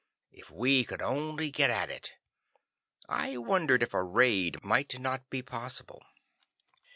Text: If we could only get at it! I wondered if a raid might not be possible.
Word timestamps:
If 0.31 0.49
we 0.49 0.83
could 0.83 1.03
only 1.03 1.51
get 1.51 1.69
at 1.69 1.91
it! 1.91 2.13
I 3.07 3.37
wondered 3.37 3.83
if 3.83 3.93
a 3.93 4.01
raid 4.01 4.63
might 4.63 4.97
not 4.99 5.29
be 5.29 5.43
possible. 5.43 6.01